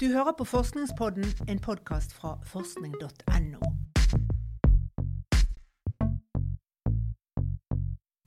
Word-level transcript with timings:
Du 0.00 0.10
hører 0.12 0.32
på 0.36 0.44
Forskningspodden, 0.44 1.24
en 1.48 1.58
podkast 1.58 2.12
fra 2.12 2.34
forskning.no. 2.44 3.60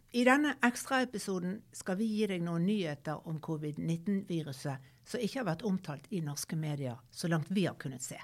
I 0.10 0.24
denne 0.26 0.56
ekstraepisoden 0.66 1.60
skal 1.78 2.00
vi 2.00 2.08
gi 2.10 2.26
deg 2.32 2.42
noen 2.42 2.66
nyheter 2.66 3.22
om 3.30 3.38
covid-19-viruset 3.38 4.90
som 5.06 5.22
ikke 5.22 5.44
har 5.44 5.48
vært 5.52 5.68
omtalt 5.70 6.10
i 6.10 6.24
norske 6.26 6.58
medier 6.58 6.98
så 7.14 7.30
langt 7.30 7.54
vi 7.54 7.68
har 7.70 7.78
kunnet 7.78 8.02
se. 8.02 8.18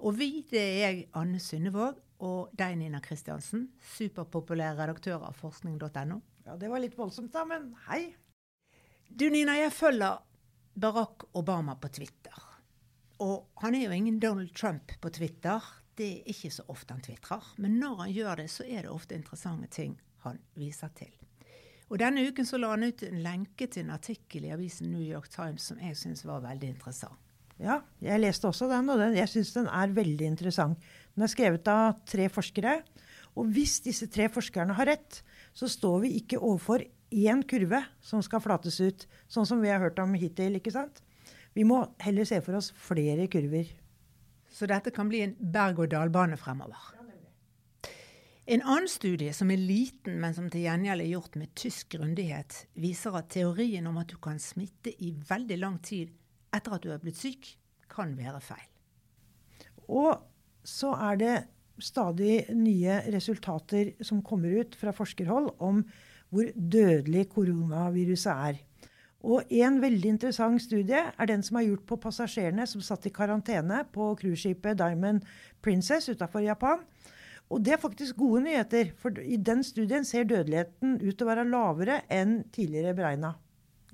Og 0.00 0.16
vi, 0.16 0.46
det 0.48 0.64
er 0.64 0.80
jeg, 0.86 1.06
Anne 1.12 1.44
Synnevåg, 1.44 2.00
og 2.24 2.56
deg, 2.56 2.80
Nina 2.80 3.04
Kristiansen, 3.04 3.68
superpopulær 3.98 4.80
redaktør 4.80 5.28
av 5.28 5.36
forskning.no. 5.36 6.22
Ja, 6.48 6.56
det 6.56 6.72
var 6.72 6.80
litt 6.80 6.96
voldsomt, 6.96 7.36
da, 7.36 7.44
men 7.44 7.74
hei. 7.90 8.06
Du, 9.12 9.28
Nina, 9.28 9.60
jeg 9.60 9.76
følger 9.76 10.22
Barack 10.72 11.34
Obama 11.36 11.76
på 11.76 11.92
Twitter. 12.00 12.47
Og 13.24 13.62
han 13.62 13.74
er 13.74 13.88
jo 13.88 13.94
ingen 13.96 14.20
Donald 14.22 14.54
Trump 14.54 14.92
på 15.02 15.10
Twitter. 15.10 15.62
Det 15.98 16.08
er 16.20 16.28
ikke 16.30 16.50
så 16.54 16.64
ofte 16.70 16.94
han 16.94 17.02
tvitrer. 17.02 17.54
Men 17.58 17.78
når 17.80 18.04
han 18.04 18.12
gjør 18.14 18.42
det, 18.42 18.50
så 18.52 18.66
er 18.66 18.86
det 18.86 18.92
ofte 18.94 19.18
interessante 19.18 19.70
ting 19.74 19.96
han 20.22 20.38
viser 20.58 20.92
til. 20.94 21.10
Og 21.88 21.98
Denne 22.02 22.26
uken 22.28 22.46
så 22.46 22.60
la 22.60 22.74
han 22.74 22.84
ut 22.84 23.02
en 23.06 23.22
lenke 23.24 23.66
til 23.72 23.86
en 23.86 23.94
artikkel 23.96 24.44
i 24.44 24.52
avisen 24.52 24.90
New 24.92 25.02
York 25.02 25.30
Times 25.32 25.70
som 25.70 25.80
jeg 25.80 25.96
syns 25.96 26.26
var 26.28 26.44
veldig 26.44 26.74
interessant. 26.74 27.16
Ja, 27.58 27.80
jeg 28.04 28.20
leste 28.22 28.46
også 28.46 28.68
den, 28.70 28.86
og 28.92 29.00
den, 29.00 29.16
jeg 29.18 29.30
syns 29.32 29.50
den 29.56 29.66
er 29.66 29.90
veldig 29.90 30.28
interessant. 30.28 30.84
Den 31.16 31.24
er 31.26 31.32
skrevet 31.32 31.70
av 31.72 31.96
tre 32.06 32.28
forskere. 32.30 32.76
Og 33.34 33.50
hvis 33.54 33.80
disse 33.82 34.06
tre 34.12 34.28
forskerne 34.30 34.76
har 34.78 34.86
rett, 34.92 35.22
så 35.56 35.66
står 35.70 36.04
vi 36.04 36.12
ikke 36.20 36.38
overfor 36.38 36.84
én 37.10 37.42
kurve 37.48 37.80
som 38.04 38.22
skal 38.22 38.44
flates 38.44 38.78
ut, 38.78 39.06
sånn 39.26 39.48
som 39.48 39.62
vi 39.64 39.72
har 39.72 39.82
hørt 39.82 39.98
om 40.02 40.14
hittil. 40.14 40.60
ikke 40.60 40.74
sant? 40.74 41.02
Vi 41.58 41.64
må 41.66 41.80
heller 42.04 42.28
se 42.28 42.38
for 42.44 42.54
oss 42.54 42.70
flere 42.78 43.26
kurver. 43.30 43.66
Så 44.54 44.68
dette 44.70 44.92
kan 44.94 45.08
bli 45.10 45.24
en 45.24 45.34
berg-og-dal-bane 45.34 46.38
fremover. 46.38 46.78
En 48.48 48.62
annen 48.62 48.86
studie 48.88 49.34
som 49.36 49.50
er 49.52 49.60
liten, 49.60 50.20
men 50.22 50.36
som 50.36 50.46
til 50.48 50.62
gjengjeld 50.64 51.02
er 51.02 51.10
gjort 51.10 51.34
med 51.36 51.50
tysk 51.58 51.96
grundighet, 51.98 52.62
viser 52.78 53.18
at 53.18 53.28
teorien 53.34 53.90
om 53.90 53.98
at 54.00 54.08
du 54.08 54.16
kan 54.22 54.38
smitte 54.40 54.94
i 55.04 55.10
veldig 55.28 55.58
lang 55.58 55.80
tid 55.84 56.14
etter 56.54 56.78
at 56.78 56.86
du 56.86 56.94
er 56.94 57.02
blitt 57.02 57.18
syk, 57.18 57.50
kan 57.90 58.14
være 58.16 58.40
feil. 58.44 58.64
Og 59.90 60.14
så 60.64 60.94
er 61.10 61.20
det 61.20 61.34
stadig 61.82 62.46
nye 62.54 63.02
resultater 63.10 63.96
som 64.04 64.22
kommer 64.24 64.62
ut 64.62 64.78
fra 64.78 64.94
forskerhold 64.94 65.50
om 65.58 65.82
hvor 66.30 66.48
dødelig 66.54 67.26
koronaviruset 67.34 68.32
er. 68.32 68.62
Og 69.26 69.50
en 69.50 69.80
veldig 69.82 70.12
interessant 70.14 70.62
studie 70.62 71.00
er 71.10 71.26
den 71.26 71.42
som 71.42 71.58
er 71.58 71.66
gjort 71.66 71.86
på 71.90 71.98
passasjerene 72.04 72.66
som 72.70 72.82
satt 72.84 73.08
i 73.08 73.14
karantene 73.14 73.82
på 73.90 74.12
cruiseskipet 74.20 74.78
Diamond 74.78 75.26
Princess 75.62 76.06
utafor 76.08 76.44
Japan. 76.44 76.84
Og 77.50 77.64
det 77.64 77.74
er 77.74 77.82
faktisk 77.82 78.16
gode 78.20 78.44
nyheter, 78.44 78.92
for 79.00 79.18
i 79.18 79.36
den 79.40 79.64
studien 79.64 80.04
ser 80.04 80.28
dødeligheten 80.28 81.00
ut 81.00 81.16
til 81.16 81.26
å 81.26 81.30
være 81.30 81.48
lavere 81.48 82.02
enn 82.12 82.44
tidligere 82.52 82.94
beregna. 82.94 83.34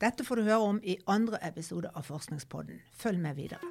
Dette 0.02 0.27
får 0.27 0.42
du 0.42 0.48
høre 0.50 0.70
om 0.75 0.80
i 0.83 0.98
andre 1.08 1.39
episode 1.47 1.89
av 1.95 2.05
Forskningspodden. 2.05 2.83
Følg 2.98 3.22
med 3.22 3.39
videre. 3.39 3.62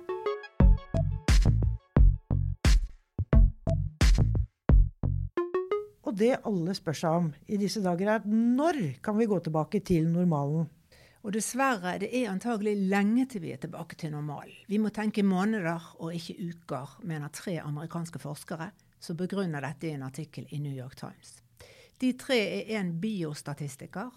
Og 6.04 6.16
det 6.18 6.38
alle 6.48 6.74
spør 6.78 6.98
seg 6.98 7.20
om 7.20 7.34
i 7.46 7.60
disse 7.60 7.84
dager, 7.84 8.16
er 8.16 8.26
når 8.26 9.02
kan 9.04 9.20
vi 9.20 9.28
gå 9.30 9.38
tilbake 9.44 9.84
til 9.86 10.08
normalen? 10.10 10.72
Og 11.24 11.32
dessverre, 11.32 11.96
det 12.02 12.10
er 12.12 12.28
antagelig 12.34 12.74
lenge 12.92 13.24
til 13.32 13.46
vi 13.46 13.54
er 13.56 13.62
tilbake 13.64 13.96
til 13.96 14.12
normal. 14.12 14.50
Vi 14.68 14.80
må 14.82 14.90
tenke 14.92 15.24
måneder 15.24 15.94
og 16.04 16.12
ikke 16.12 16.36
uker, 16.50 16.98
mener 17.08 17.32
tre 17.32 17.62
amerikanske 17.64 18.20
forskere 18.20 18.74
som 19.00 19.20
begrunner 19.20 19.64
dette 19.64 19.88
i 19.88 19.94
en 19.96 20.04
artikkel 20.04 20.50
i 20.52 20.60
New 20.60 20.76
York 20.76 20.98
Times. 21.00 21.38
De 22.04 22.12
tre 22.20 22.40
er 22.66 22.74
en 22.82 22.92
biostatistiker, 23.00 24.12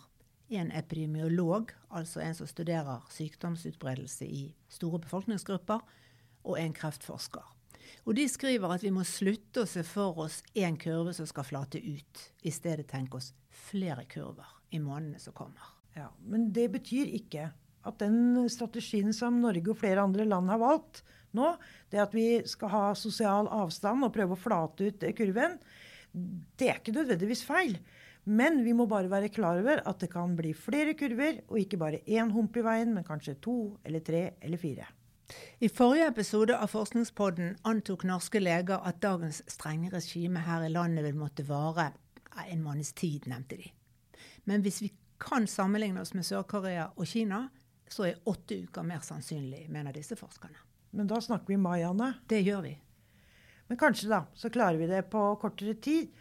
en 0.50 0.72
epidemiolog, 0.74 1.70
altså 1.94 2.24
en 2.24 2.34
som 2.34 2.50
studerer 2.50 3.06
sykdomsutbredelse 3.14 4.26
i 4.26 4.42
store 4.68 4.98
befolkningsgrupper, 5.06 5.86
og 6.46 6.58
en 6.58 6.74
kreftforsker. 6.74 7.54
Og 8.06 8.14
De 8.18 8.26
skriver 8.28 8.74
at 8.74 8.82
vi 8.82 8.90
må 8.90 9.06
slutte 9.06 9.62
å 9.62 9.70
se 9.70 9.86
for 9.86 10.26
oss 10.26 10.42
én 10.58 10.78
kurve 10.78 11.14
som 11.14 11.26
skal 11.26 11.46
flate 11.46 11.78
ut, 11.78 12.26
i 12.42 12.50
stedet 12.50 12.90
tenke 12.90 13.22
oss 13.22 13.32
flere 13.70 14.06
kurver 14.10 14.58
i 14.74 14.82
månedene 14.82 15.22
som 15.22 15.34
kommer. 15.34 15.75
Ja, 15.96 16.10
Men 16.28 16.50
det 16.52 16.68
betyr 16.74 17.08
ikke 17.16 17.50
at 17.86 18.00
den 18.02 18.36
strategien 18.52 19.14
som 19.16 19.38
Norge 19.40 19.72
og 19.72 19.78
flere 19.80 20.02
andre 20.04 20.26
land 20.26 20.50
har 20.52 20.60
valgt 20.60 21.02
nå, 21.36 21.52
det 21.92 22.00
at 22.02 22.14
vi 22.16 22.42
skal 22.48 22.72
ha 22.72 22.84
sosial 22.98 23.48
avstand 23.52 24.04
og 24.04 24.12
prøve 24.14 24.36
å 24.36 24.40
flate 24.40 24.90
ut 24.90 25.06
kurven, 25.16 25.56
det 26.56 26.68
er 26.70 26.80
ikke 26.80 26.96
nødvendigvis 26.96 27.44
feil. 27.46 27.76
Men 28.26 28.62
vi 28.66 28.72
må 28.74 28.88
bare 28.90 29.10
være 29.10 29.30
klar 29.30 29.60
over 29.60 29.82
at 29.86 30.00
det 30.02 30.08
kan 30.10 30.32
bli 30.38 30.50
flere 30.56 30.96
kurver, 30.98 31.44
og 31.46 31.60
ikke 31.60 31.78
bare 31.78 32.02
én 32.10 32.32
hump 32.34 32.56
i 32.58 32.64
veien, 32.66 32.94
men 32.94 33.06
kanskje 33.06 33.36
to 33.44 33.76
eller 33.86 34.02
tre 34.02 34.22
eller 34.40 34.58
fire. 34.58 34.88
I 35.62 35.68
forrige 35.70 36.08
episode 36.10 36.56
av 36.56 36.70
Forskningspodden 36.70 37.56
antok 37.66 38.04
norske 38.06 38.40
leger 38.42 38.82
at 38.86 39.00
dagens 39.02 39.42
strenge 39.50 39.90
regime 39.94 40.42
her 40.46 40.66
i 40.66 40.72
landet 40.72 41.06
vil 41.06 41.18
måtte 41.18 41.46
vare 41.46 41.92
en 42.46 42.62
måneds 42.62 42.92
tid, 42.98 43.26
nevnte 43.30 43.58
de. 43.58 43.70
Men 44.46 44.62
hvis 44.62 44.82
vi 44.84 44.92
kan 45.18 45.46
sammenligne 45.48 46.02
oss 46.02 46.14
med 46.14 46.26
Sør-Korea 46.26 46.90
og 46.96 47.06
Kina, 47.08 47.46
så 47.88 48.08
er 48.08 48.22
åtte 48.28 48.58
uker 48.66 48.86
mer 48.86 49.04
sannsynlig, 49.06 49.66
mener 49.72 49.94
disse 49.94 50.16
forskerne. 50.18 50.58
Men 50.96 51.08
da 51.10 51.20
snakker 51.22 51.52
vi 51.52 51.60
mayaene. 51.60 52.12
Det 52.28 52.40
gjør 52.42 52.64
vi. 52.64 52.74
Men 53.66 53.78
kanskje, 53.78 54.08
da, 54.10 54.22
så 54.34 54.50
klarer 54.52 54.78
vi 54.80 54.88
det 54.90 55.02
på 55.10 55.22
kortere 55.42 55.74
tid. 55.82 56.12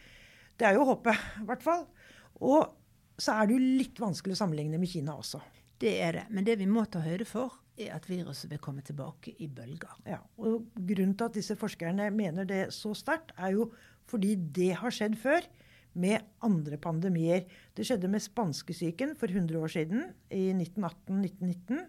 Det 0.58 0.68
er 0.68 0.78
jo 0.78 0.88
håpet, 0.90 1.28
i 1.42 1.46
hvert 1.48 1.64
fall. 1.64 1.86
Og 2.42 3.22
så 3.22 3.38
er 3.38 3.48
det 3.48 3.56
jo 3.56 3.76
litt 3.80 4.02
vanskelig 4.02 4.36
å 4.36 4.42
sammenligne 4.42 4.80
med 4.82 4.92
Kina 4.92 5.16
også. 5.20 5.42
Det 5.80 5.94
er 6.02 6.20
det. 6.20 6.26
Men 6.32 6.48
det 6.48 6.58
vi 6.60 6.68
må 6.70 6.86
ta 6.90 7.02
høyde 7.04 7.28
for, 7.30 7.54
er 7.76 7.92
at 7.98 8.08
viruset 8.08 8.50
vil 8.52 8.62
komme 8.64 8.84
tilbake 8.86 9.34
i 9.44 9.50
bølger. 9.52 9.98
Ja, 10.08 10.22
og 10.40 10.70
Grunnen 10.76 11.16
til 11.18 11.28
at 11.28 11.36
disse 11.36 11.58
forskerne 11.60 12.08
mener 12.16 12.48
det 12.48 12.70
så 12.76 12.94
sterkt, 12.96 13.34
er 13.36 13.56
jo 13.58 13.70
fordi 14.10 14.36
det 14.56 14.74
har 14.80 14.94
skjedd 14.94 15.18
før 15.20 15.48
med 15.96 16.24
andre 16.44 16.78
pandemier. 16.82 17.46
Det 17.76 17.86
skjedde 17.88 18.10
med 18.12 18.24
spanskesyken 18.24 19.16
for 19.20 19.32
100 19.32 19.60
år 19.60 19.72
siden, 19.72 20.10
i 20.30 20.50
1918-1919. 20.54 21.86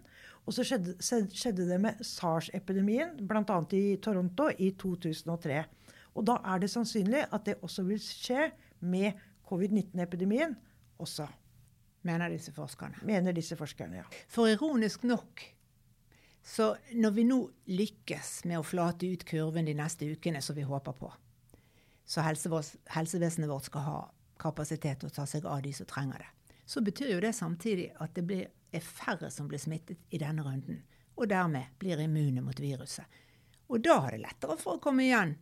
Og 0.47 0.55
så 0.55 0.63
skjedde, 0.63 0.95
skjedde, 1.03 1.67
det 1.67 1.79
med 1.83 1.99
SARS-epidemien, 2.07 3.17
bl.a. 3.27 3.57
i 3.75 3.97
Toronto, 4.03 4.47
i 4.55 4.71
2003. 4.79 5.63
Og 6.15 6.25
da 6.27 6.37
er 6.53 6.63
det 6.63 6.71
sannsynlig 6.71 7.25
at 7.27 7.43
det 7.45 7.59
også 7.61 7.83
vil 7.87 7.99
skje 8.01 8.47
med 8.79 9.19
covid-19-epidemien 9.47 10.55
også. 11.03 11.27
Mener 12.07 12.31
disse 12.31 12.53
forskerne. 12.55 13.03
Mener 13.05 13.35
disse 13.35 13.57
forskerne, 13.59 13.99
ja. 13.99 14.07
For 14.31 14.47
ironisk 14.47 15.03
nok, 15.03 15.43
så 16.47 16.71
når 16.95 17.11
vi 17.11 17.25
nå 17.27 17.41
lykkes 17.67 18.45
med 18.47 18.61
å 18.61 18.65
flate 18.65 19.09
ut 19.11 19.25
kurven 19.27 19.67
de 19.67 19.75
neste 19.75 20.07
ukene, 20.07 20.39
som 20.41 20.55
vi 20.55 20.63
håper 20.63 20.95
på, 20.95 21.09
så 22.07 22.23
helsevesenet 22.23 23.49
vårt 23.49 23.67
skal 23.67 23.83
ha 23.83 23.97
kapasitet 24.39 25.01
til 25.01 25.09
å 25.09 25.15
ta 25.17 25.25
seg 25.27 25.45
av 25.49 25.61
de 25.65 25.73
som 25.75 25.89
trenger 25.89 26.23
det. 26.23 26.29
Så 26.67 26.83
betyr 26.83 27.13
jo 27.13 27.23
det 27.23 27.33
samtidig 27.35 27.89
at 28.03 28.13
det 28.15 28.23
blir, 28.27 28.47
er 28.71 28.83
færre 28.83 29.29
som 29.31 29.47
blir 29.47 29.61
smittet 29.61 29.99
i 30.11 30.19
denne 30.21 30.43
runden, 30.43 30.81
og 31.17 31.29
dermed 31.31 31.75
blir 31.79 31.99
immune 32.03 32.43
mot 32.45 32.59
viruset. 32.59 33.05
Og 33.67 33.83
da 33.83 33.97
er 34.05 34.15
det 34.15 34.23
lettere 34.23 34.55
for 34.59 34.77
å 34.77 34.83
komme 34.83 35.03
igjen, 35.07 35.35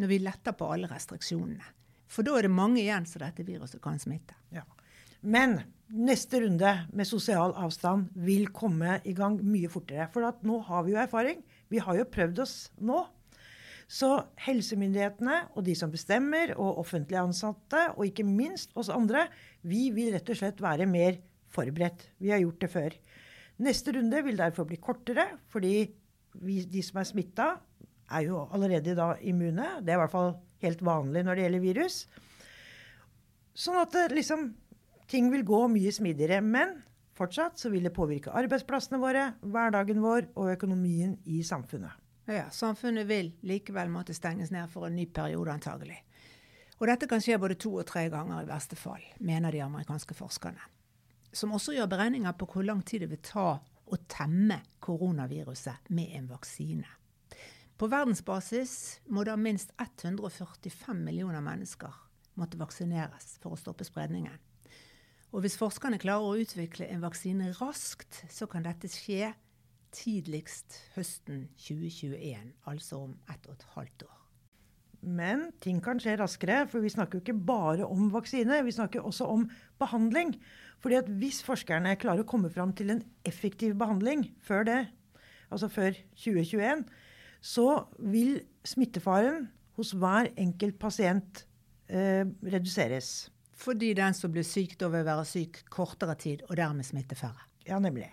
når 0.00 0.12
vi 0.12 0.20
letter 0.22 0.56
på 0.56 0.68
alle 0.72 0.88
restriksjonene. 0.88 1.76
For 2.10 2.26
da 2.26 2.38
er 2.38 2.48
det 2.48 2.54
mange 2.54 2.80
igjen 2.80 3.06
som 3.06 3.22
dette 3.22 3.44
viruset 3.46 3.82
kan 3.84 4.00
smitte. 4.00 4.36
Ja. 4.54 4.64
Men 5.20 5.60
neste 5.92 6.40
runde 6.40 6.72
med 6.96 7.08
sosial 7.08 7.52
avstand 7.60 8.08
vil 8.24 8.48
komme 8.56 8.98
i 9.04 9.12
gang 9.16 9.36
mye 9.44 9.68
fortere. 9.70 10.08
For 10.12 10.24
nå 10.46 10.60
har 10.66 10.86
vi 10.86 10.94
jo 10.94 11.02
erfaring. 11.02 11.42
Vi 11.70 11.82
har 11.84 11.98
jo 12.00 12.08
prøvd 12.08 12.42
oss 12.46 12.54
nå. 12.80 13.04
Så 13.90 14.08
helsemyndighetene 14.44 15.40
og 15.56 15.64
de 15.66 15.74
som 15.74 15.90
bestemmer, 15.90 16.52
og 16.54 16.78
offentlig 16.84 17.18
ansatte, 17.18 17.88
og 17.96 18.04
ikke 18.06 18.26
minst 18.26 18.70
oss 18.78 18.90
andre, 18.92 19.26
vi 19.66 19.88
vil 19.94 20.12
rett 20.14 20.30
og 20.30 20.38
slett 20.38 20.62
være 20.62 20.86
mer 20.86 21.18
forberedt. 21.50 22.06
Vi 22.22 22.30
har 22.30 22.42
gjort 22.44 22.60
det 22.62 22.70
før. 22.70 22.94
Neste 23.66 23.96
runde 23.96 24.22
vil 24.24 24.38
derfor 24.38 24.68
bli 24.68 24.78
kortere, 24.80 25.26
fordi 25.50 25.74
vi, 26.38 26.60
de 26.70 26.82
som 26.86 27.00
er 27.02 27.08
smitta, 27.08 27.48
er 28.10 28.26
jo 28.28 28.44
allerede 28.54 28.94
da 28.98 29.12
immune. 29.26 29.66
Det 29.82 29.92
er 29.92 29.98
i 29.98 30.02
hvert 30.04 30.14
fall 30.14 30.36
helt 30.62 30.84
vanlig 30.86 31.24
når 31.26 31.36
det 31.36 31.46
gjelder 31.46 31.64
virus. 31.64 31.96
Sånn 33.58 33.80
at 33.80 33.90
det, 33.94 34.06
liksom, 34.14 34.52
ting 35.10 35.32
vil 35.34 35.42
gå 35.46 35.64
mye 35.72 35.92
smidigere. 35.94 36.38
Men 36.46 36.78
fortsatt 37.18 37.58
så 37.60 37.72
vil 37.74 37.86
det 37.86 37.94
påvirke 37.96 38.34
arbeidsplassene 38.38 39.02
våre, 39.02 39.32
hverdagen 39.42 40.00
vår 40.02 40.30
og 40.38 40.54
økonomien 40.54 41.18
i 41.26 41.42
samfunnet. 41.46 41.98
Ja, 42.28 42.50
Samfunnet 42.50 43.08
vil 43.08 43.32
likevel 43.46 43.90
måtte 43.90 44.14
stenges 44.14 44.52
ned 44.52 44.68
for 44.70 44.86
en 44.86 44.96
ny 44.96 45.06
periode, 45.06 45.52
antagelig. 45.52 45.98
Og 46.80 46.88
dette 46.88 47.08
kan 47.08 47.20
skje 47.20 47.38
både 47.40 47.58
to 47.60 47.74
og 47.80 47.86
tre 47.88 48.06
ganger 48.12 48.44
i 48.44 48.48
verste 48.48 48.76
fall, 48.78 49.02
mener 49.20 49.52
de 49.52 49.60
amerikanske 49.64 50.16
forskerne. 50.16 50.62
Som 51.32 51.52
også 51.54 51.74
gjør 51.76 51.90
beregninger 51.92 52.36
på 52.38 52.48
hvor 52.50 52.66
lang 52.66 52.80
tid 52.86 53.04
det 53.04 53.10
vil 53.12 53.22
ta 53.24 53.50
å 53.60 53.98
temme 54.10 54.60
koronaviruset 54.82 55.90
med 55.94 56.14
en 56.16 56.30
vaksine. 56.30 56.88
På 57.80 57.88
verdensbasis 57.88 59.00
må 59.08 59.24
da 59.24 59.36
minst 59.40 59.72
145 59.80 60.98
millioner 61.00 61.40
mennesker 61.44 61.94
måtte 62.40 62.60
vaksineres 62.60 63.38
for 63.42 63.56
å 63.56 63.60
stoppe 63.60 63.86
spredningen. 63.88 64.36
Og 65.30 65.44
hvis 65.44 65.58
forskerne 65.60 66.00
klarer 66.02 66.26
å 66.26 66.40
utvikle 66.42 66.88
en 66.90 67.04
vaksine 67.04 67.52
raskt, 67.60 68.24
så 68.32 68.48
kan 68.50 68.66
dette 68.66 68.90
skje 68.90 69.30
tidligst 69.94 70.78
høsten 70.94 71.48
2021, 71.58 72.54
altså 72.70 73.04
om 73.08 73.18
ett 73.30 73.46
og 73.48 73.58
et 73.58 73.68
halvt 73.74 74.06
år. 74.06 74.16
Men 75.00 75.46
ting 75.64 75.78
kan 75.80 76.00
skje 76.00 76.18
raskere, 76.20 76.66
for 76.68 76.84
vi 76.84 76.92
snakker 76.92 77.16
jo 77.16 77.24
ikke 77.24 77.46
bare 77.48 77.86
om 77.88 78.10
vaksine. 78.12 78.60
Vi 78.66 78.74
snakker 78.76 79.04
også 79.06 79.28
om 79.32 79.46
behandling. 79.80 80.34
Fordi 80.80 80.98
at 80.98 81.08
hvis 81.20 81.40
forskerne 81.44 81.96
klarer 82.00 82.24
å 82.24 82.28
komme 82.28 82.50
fram 82.52 82.74
til 82.76 82.92
en 82.92 83.00
effektiv 83.28 83.78
behandling 83.80 84.26
før 84.44 84.66
det, 84.68 84.80
altså 85.48 85.70
før 85.72 85.96
2021, 86.20 86.84
så 87.40 87.66
vil 88.12 88.42
smittefaren 88.68 89.48
hos 89.80 89.94
hver 89.96 90.28
enkelt 90.40 90.76
pasient 90.80 91.46
eh, 91.88 92.26
reduseres. 92.44 93.30
Fordi 93.60 93.92
den 93.96 94.16
som 94.16 94.32
blir 94.32 94.44
syk, 94.44 94.76
da 94.80 94.88
vil 94.92 95.04
være 95.04 95.24
syk 95.28 95.62
kortere 95.72 96.16
tid, 96.20 96.44
og 96.48 96.56
dermed 96.60 96.84
smitte 96.84 97.16
færre. 97.16 97.48
Ja, 97.68 97.80
nemlig. 97.80 98.08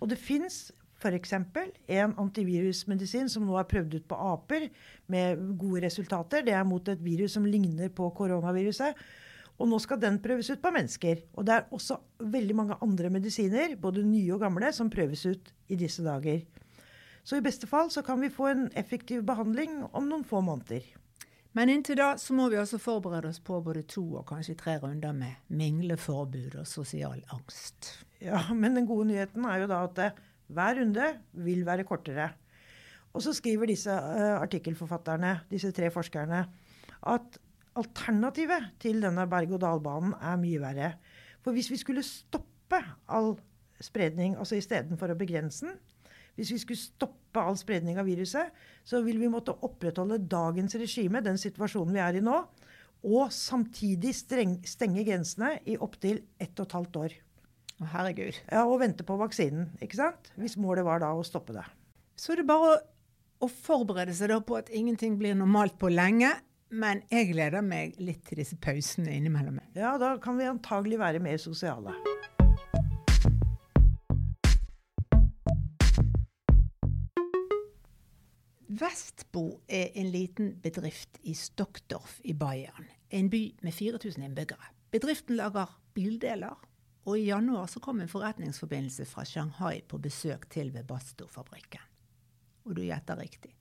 Og 0.00 0.10
det 0.10 0.18
fins 0.20 0.70
f.eks. 0.96 1.32
en 1.32 2.14
antivirusmedisin 2.18 3.28
som 3.28 3.46
nå 3.46 3.56
er 3.60 3.68
prøvd 3.68 3.98
ut 3.98 4.08
på 4.08 4.18
aper 4.32 4.68
med 5.12 5.44
gode 5.60 5.84
resultater. 5.84 6.44
Det 6.46 6.54
er 6.56 6.64
mot 6.64 6.88
et 6.88 7.04
virus 7.04 7.36
som 7.36 7.46
ligner 7.46 7.92
på 7.92 8.08
koronaviruset. 8.16 8.96
Og 9.56 9.70
nå 9.70 9.78
skal 9.80 10.00
den 10.00 10.18
prøves 10.20 10.50
ut 10.52 10.60
på 10.60 10.72
mennesker. 10.72 11.22
Og 11.36 11.46
det 11.48 11.54
er 11.54 11.72
også 11.72 11.96
veldig 12.20 12.56
mange 12.56 12.76
andre 12.84 13.10
medisiner, 13.12 13.76
både 13.80 14.04
nye 14.04 14.34
og 14.34 14.42
gamle, 14.44 14.72
som 14.72 14.92
prøves 14.92 15.24
ut 15.26 15.52
i 15.68 15.78
disse 15.80 16.04
dager. 16.04 16.44
Så 17.26 17.38
i 17.38 17.44
beste 17.44 17.66
fall 17.66 17.90
så 17.90 18.04
kan 18.06 18.20
vi 18.20 18.30
få 18.30 18.52
en 18.52 18.68
effektiv 18.78 19.24
behandling 19.26 19.80
om 19.92 20.06
noen 20.06 20.24
få 20.28 20.44
måneder. 20.44 20.84
Men 21.56 21.72
inntil 21.72 21.96
da 21.96 22.10
så 22.20 22.34
må 22.36 22.50
vi 22.52 22.58
også 22.60 22.78
forberede 22.78 23.30
oss 23.32 23.40
på 23.40 23.56
både 23.64 23.86
to 23.88 24.02
og 24.18 24.26
kanskje 24.28 24.58
tre 24.60 24.76
runder 24.82 25.14
med 25.16 25.40
mingleforbud 25.48 26.58
og 26.60 26.68
sosial 26.68 27.22
angst. 27.32 28.04
Ja, 28.20 28.42
men 28.52 28.76
den 28.76 28.86
gode 28.86 29.08
nyheten 29.08 29.48
er 29.48 29.62
jo 29.62 29.70
da 29.70 29.78
at 29.88 29.96
det, 29.96 30.10
hver 30.48 30.80
runde 30.80 31.08
vil 31.46 31.64
være 31.66 31.86
kortere. 31.88 32.30
Og 33.16 33.24
så 33.24 33.32
skriver 33.32 33.70
disse 33.70 33.90
uh, 33.90 34.36
artikkelforfatterne, 34.42 35.40
disse 35.50 35.72
tre 35.72 35.90
forskerne, 35.90 36.44
at 37.06 37.38
alternativet 37.76 38.72
til 38.80 39.02
denne 39.04 39.26
berg-og-dal-banen 39.30 40.14
er 40.20 40.40
mye 40.40 40.60
verre. 40.60 40.92
For 41.44 41.56
hvis 41.56 41.70
vi 41.70 41.80
skulle 41.80 42.04
stoppe 42.04 42.80
all 43.08 43.36
spredning, 43.80 44.36
altså 44.36 44.58
istedenfor 44.58 45.12
å 45.12 45.18
begrense 45.18 45.68
den, 45.68 45.76
hvis 46.36 46.52
vi 46.52 46.60
skulle 46.60 46.80
stoppe 46.80 47.40
all 47.40 47.56
spredning 47.56 47.96
av 48.00 48.08
viruset, 48.08 48.52
så 48.84 49.00
vil 49.04 49.20
vi 49.20 49.30
måtte 49.32 49.56
opprettholde 49.64 50.20
dagens 50.28 50.76
regime, 50.76 51.24
den 51.24 51.40
situasjonen 51.40 51.96
vi 51.96 52.02
er 52.04 52.18
i 52.18 52.24
nå, 52.24 52.40
og 53.06 53.32
samtidig 53.32 54.12
streng, 54.16 54.58
stenge 54.68 55.04
grensene 55.06 55.56
i 55.64 55.78
opptil 55.80 56.20
ett 56.40 56.52
og 56.58 56.66
et 56.66 56.76
halvt 56.76 57.00
år. 57.04 57.16
Herregud. 57.84 58.38
Ja, 58.50 58.64
Og 58.64 58.80
vente 58.80 59.04
på 59.04 59.18
vaksinen, 59.20 59.70
ikke 59.84 59.98
sant? 59.98 60.30
Hvis 60.40 60.56
målet 60.56 60.86
var 60.86 61.02
da 61.02 61.12
å 61.12 61.24
stoppe 61.26 61.52
det. 61.56 61.64
Så 62.16 62.32
det 62.32 62.46
er 62.46 62.48
bare 62.48 62.70
å, 62.72 62.76
å 63.44 63.48
forberede 63.52 64.14
seg 64.16 64.32
da 64.32 64.40
på 64.40 64.56
at 64.56 64.72
ingenting 64.72 65.18
blir 65.20 65.36
normalt 65.36 65.76
på 65.78 65.90
lenge. 65.92 66.32
Men 66.72 67.04
jeg 67.12 67.30
gleder 67.30 67.62
meg 67.62 67.94
litt 68.02 68.24
til 68.26 68.40
disse 68.40 68.56
pausene 68.58 69.12
innimellom. 69.14 69.60
Ja, 69.76 69.94
da 70.00 70.16
kan 70.22 70.38
vi 70.40 70.48
antagelig 70.48 70.98
være 70.98 71.20
mer 71.22 71.36
sosiale. 71.38 71.92
Vestbo 78.66 79.60
er 79.68 79.92
en 79.94 80.08
liten 80.10 80.56
bedrift 80.62 81.20
i 81.22 81.36
Stockdorf 81.38 82.18
i 82.24 82.34
Bayern. 82.34 82.88
En 83.14 83.30
by 83.30 83.42
med 83.62 83.72
4000 83.72 84.24
innbyggere. 84.26 84.72
Bedriften 84.90 85.38
lager 85.38 85.70
bildeler, 85.94 86.56
og 87.06 87.18
i 87.18 87.28
januar 87.28 87.66
så 87.70 87.80
kom 87.80 88.00
en 88.02 88.10
forretningsforbindelse 88.10 89.06
fra 89.06 89.24
Shanghai 89.24 89.80
på 89.86 89.98
besøk 90.02 90.48
til 90.50 90.72
Webasto-fabrikken. 90.74 91.84
Og 92.66 92.74
du 92.74 92.82
gjetter 92.82 93.18
riktig. 93.20 93.52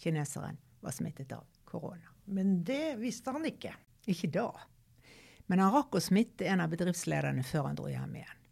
Kineseren 0.00 0.58
var 0.84 0.92
smittet 0.92 1.32
av 1.32 1.46
korona. 1.64 2.12
Men 2.24 2.60
det 2.64 2.98
visste 3.00 3.32
han 3.32 3.46
ikke. 3.48 3.72
Ikke 4.12 4.28
da. 4.32 4.50
Men 5.48 5.62
han 5.64 5.72
rakk 5.72 5.96
å 5.96 6.02
smitte 6.04 6.44
en 6.46 6.60
av 6.60 6.70
bedriftslederne 6.72 7.44
før 7.46 7.70
han 7.70 7.78
dro 7.78 7.88
hjem 7.88 8.18
igjen. 8.20 8.42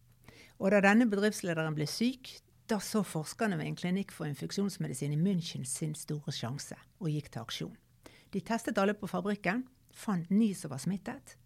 Og 0.58 0.72
da 0.72 0.80
denne 0.82 1.06
bedriftslederen 1.10 1.76
ble 1.76 1.86
syk, 1.86 2.32
da 2.68 2.80
så 2.82 3.04
forskerne 3.06 3.56
ved 3.60 3.68
en 3.68 3.76
klinikk 3.78 4.12
for 4.12 4.28
infeksjonsmedisin 4.28 5.12
i 5.14 5.20
München 5.20 5.68
sin 5.68 5.94
store 5.96 6.32
sjanse, 6.34 6.76
og 7.00 7.12
gikk 7.12 7.30
til 7.32 7.44
aksjon. 7.44 7.76
De 8.32 8.42
testet 8.44 8.80
alle 8.80 8.96
på 8.98 9.08
fabrikken, 9.08 9.62
fant 9.94 10.28
ni 10.32 10.50
som 10.56 10.72
var 10.72 10.82
smittet. 10.82 11.36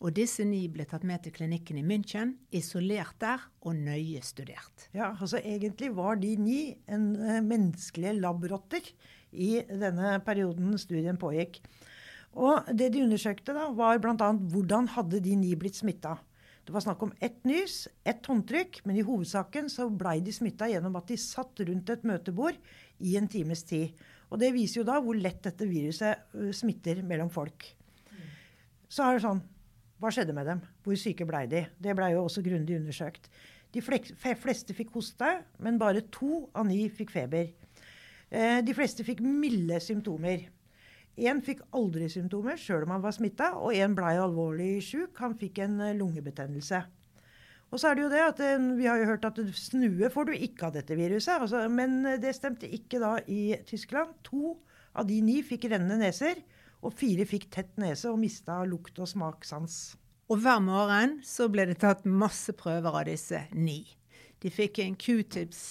Og 0.00 0.14
disse 0.16 0.46
ni 0.48 0.62
ble 0.72 0.86
tatt 0.88 1.02
med 1.04 1.20
til 1.24 1.34
klinikken 1.36 1.76
i 1.76 1.84
München, 1.84 2.32
isolert 2.56 3.18
der 3.20 3.42
og 3.60 3.76
nøye 3.76 4.22
studert. 4.24 4.86
Ja, 4.96 5.10
altså 5.12 5.42
Egentlig 5.42 5.90
var 5.96 6.16
de 6.22 6.32
ni 6.40 6.60
en 6.88 7.10
uh, 7.18 7.40
menneskelige 7.44 8.16
labrotter 8.16 8.88
i 9.32 9.58
denne 9.68 10.14
perioden 10.24 10.72
studien 10.80 11.20
pågikk. 11.20 11.60
Og 12.32 12.70
det 12.72 12.92
de 12.94 13.04
undersøkte, 13.04 13.52
da, 13.52 13.68
var 13.76 14.00
bl.a. 14.00 14.30
hvordan 14.54 14.88
hadde 14.94 15.20
de 15.20 15.36
ni 15.36 15.52
blitt 15.58 15.76
smitta. 15.82 16.16
Det 16.64 16.72
var 16.72 16.84
snakk 16.84 17.02
om 17.02 17.12
ett 17.20 17.40
nys, 17.44 17.82
ett 18.06 18.24
håndtrykk, 18.24 18.80
men 18.86 18.96
i 18.96 19.04
hovedsaken 19.04 19.68
så 19.72 19.88
blei 19.90 20.20
de 20.24 20.32
smitta 20.32 20.68
gjennom 20.70 20.96
at 20.96 21.08
de 21.10 21.20
satt 21.20 21.60
rundt 21.66 21.92
et 21.92 22.04
møtebord 22.08 22.56
i 23.04 23.16
en 23.20 23.28
times 23.28 23.66
tid. 23.68 23.96
Og 24.30 24.40
det 24.40 24.52
viser 24.54 24.80
jo 24.80 24.88
da 24.88 25.00
hvor 25.02 25.18
lett 25.18 25.42
dette 25.44 25.66
viruset 25.68 26.30
smitter 26.56 27.02
mellom 27.04 27.32
folk. 27.32 27.66
Så 28.90 29.04
er 29.04 29.18
det 29.18 29.24
sånn 29.26 29.42
Hva 30.00 30.08
skjedde 30.08 30.32
med 30.32 30.46
dem? 30.48 30.60
Hvor 30.80 30.96
syke 30.96 31.26
blei 31.28 31.42
de? 31.50 31.66
Det 31.76 31.92
blei 31.96 32.14
jo 32.14 32.22
også 32.24 32.40
grundig 32.40 32.78
undersøkt. 32.78 33.26
De 33.70 33.82
fleste 33.84 34.74
fikk 34.74 34.94
hoste, 34.96 35.28
men 35.60 35.76
bare 35.78 36.00
to 36.08 36.46
av 36.56 36.64
ni 36.66 36.86
fikk 36.88 37.12
feber. 37.12 37.50
Eh, 38.30 38.62
de 38.64 38.74
fleste 38.74 39.04
fikk 39.04 39.20
milde 39.20 39.76
symptomer. 39.84 40.46
Én 41.20 41.42
fikk 41.44 41.60
aldri 41.76 42.08
symptomer 42.08 42.56
sjøl 42.56 42.86
om 42.86 42.94
han 42.94 43.04
var 43.04 43.12
smitta, 43.12 43.50
og 43.60 43.76
én 43.76 43.92
blei 43.98 44.14
alvorlig 44.16 44.78
sjuk. 44.86 45.20
Han 45.20 45.36
fikk 45.38 45.60
en 45.66 45.76
eh, 45.84 45.94
lungebetennelse. 45.98 46.80
Og 47.70 47.78
så 47.78 47.90
er 47.90 47.98
det 47.98 48.06
jo 48.06 48.10
det 48.10 48.24
at 48.24 48.40
eh, 48.46 48.66
Vi 48.80 48.88
har 48.88 49.02
jo 49.02 49.10
hørt 49.12 49.28
at 49.28 49.42
snue 49.52 50.10
får 50.10 50.30
du 50.30 50.34
ikke 50.38 50.70
av 50.70 50.78
dette 50.80 50.96
viruset. 50.96 51.36
Altså, 51.36 51.66
men 51.68 52.00
det 52.24 52.32
stemte 52.38 52.72
ikke 52.72 53.02
da 53.04 53.18
i 53.28 53.52
Tyskland. 53.68 54.16
To 54.32 54.56
av 54.96 55.04
de 55.06 55.20
ni 55.22 55.42
fikk 55.44 55.68
rennende 55.68 56.00
neser, 56.00 56.40
og 56.80 56.96
fire 56.96 57.28
fikk 57.28 57.50
tett 57.52 57.76
nese 57.78 58.08
og 58.10 58.18
mista 58.22 58.62
lukt 58.64 58.96
og 58.98 59.10
smakssans. 59.10 59.99
Og 60.30 60.38
hver 60.38 60.60
morgen 60.62 61.16
så 61.26 61.48
ble 61.50 61.64
det 61.66 61.80
tatt 61.82 62.04
masse 62.06 62.52
prøver 62.54 63.00
av 63.00 63.08
disse 63.08 63.42
ni. 63.50 63.82
De 64.38 64.50
fikk 64.54 64.78
en 64.78 64.94
q-tips 64.94 65.62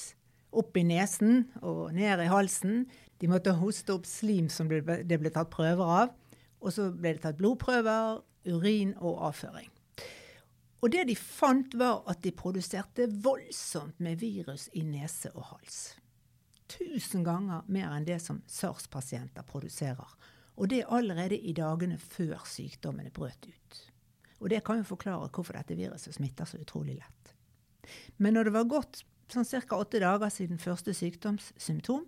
opp 0.52 0.76
i 0.76 0.84
nesen 0.84 1.46
og 1.64 1.94
ned 1.96 2.20
i 2.26 2.28
halsen. 2.28 2.82
De 3.24 3.30
måtte 3.32 3.56
hoste 3.56 3.96
opp 3.96 4.08
slim 4.10 4.50
som 4.52 4.68
det 4.68 4.84
ble 4.84 5.32
tatt 5.32 5.52
prøver 5.54 5.94
av. 6.04 6.12
Og 6.60 6.76
så 6.76 6.90
ble 6.92 7.16
det 7.16 7.24
tatt 7.24 7.40
blodprøver, 7.40 8.20
urin 8.50 8.92
og 9.00 9.22
avføring. 9.30 9.70
Og 10.84 10.92
det 10.92 11.06
de 11.08 11.16
fant, 11.16 11.72
var 11.80 12.04
at 12.12 12.20
de 12.24 12.32
produserte 12.36 13.08
voldsomt 13.24 14.00
med 14.04 14.20
virus 14.20 14.68
i 14.76 14.84
nese 14.84 15.32
og 15.36 15.54
hals. 15.54 15.80
Tusen 16.72 17.24
ganger 17.24 17.64
mer 17.72 17.96
enn 17.96 18.08
det 18.08 18.20
som 18.24 18.42
SARS-pasienter 18.48 19.48
produserer. 19.48 20.12
Og 20.60 20.68
det 20.72 20.84
allerede 20.92 21.40
i 21.40 21.56
dagene 21.56 21.96
før 22.00 22.44
sykdommene 22.48 23.12
brøt 23.16 23.48
ut. 23.48 23.80
Og 24.40 24.50
det 24.52 24.64
kan 24.66 24.80
jo 24.80 24.88
forklare 24.88 25.30
hvorfor 25.34 25.58
dette 25.58 25.78
viruset 25.78 26.16
smitter 26.16 26.48
så 26.48 26.60
utrolig 26.62 26.98
lett. 27.00 27.34
Men 28.18 28.36
når 28.38 28.50
det 28.50 28.56
var 28.56 28.70
gått 28.72 29.04
sånn 29.30 29.46
ca. 29.46 29.78
åtte 29.78 30.02
dager 30.02 30.32
siden 30.34 30.62
første 30.62 30.94
sykdomssymptom, 30.96 32.06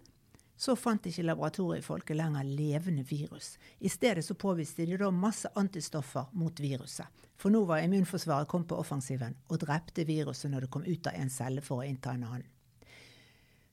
så 0.62 0.76
fant 0.78 1.08
ikke 1.10 1.26
laboratoriefolket 1.26 2.18
lenger 2.18 2.46
levende 2.46 3.04
virus. 3.10 3.56
I 3.80 3.90
stedet 3.90 4.22
så 4.26 4.36
påviste 4.38 4.86
de 4.86 5.00
da 5.02 5.10
masse 5.10 5.50
antistoffer 5.58 6.30
mot 6.38 6.60
viruset. 6.62 7.08
For 7.42 7.50
nå 7.50 7.64
var 7.66 7.82
immunforsvaret 7.82 8.50
kommet 8.50 8.70
på 8.70 8.78
offensiven 8.78 9.34
og 9.50 9.64
drepte 9.64 10.06
viruset 10.06 10.52
når 10.52 10.68
det 10.68 10.74
kom 10.76 10.86
ut 10.86 11.10
av 11.10 11.18
en 11.18 11.34
celle 11.34 11.66
for 11.66 11.82
å 11.82 11.88
innta 11.88 12.14
en 12.14 12.28
annen. 12.28 12.50